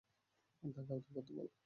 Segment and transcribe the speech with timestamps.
[0.63, 1.51] তাকে আবেদন করতে বলো।